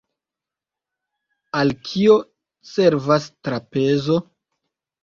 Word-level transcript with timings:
Al 1.61 1.75
kio 1.91 2.17
servas 2.73 3.31
trapezo? 3.47 4.21